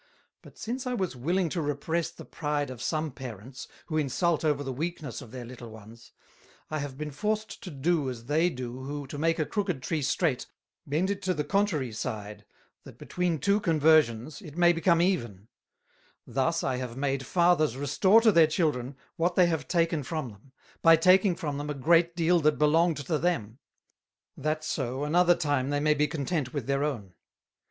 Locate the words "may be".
25.79-26.07